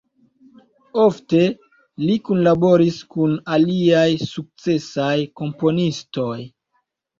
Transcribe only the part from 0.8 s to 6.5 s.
Ofte li kunlaboris kun aliaj sukcesaj komponistoj.